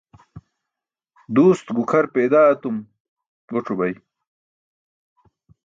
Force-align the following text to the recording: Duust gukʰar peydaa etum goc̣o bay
Duust 1.33 1.67
gukʰar 1.75 2.05
peydaa 2.15 2.45
etum 2.53 2.75
goc̣o 3.53 3.73
bay 3.79 3.93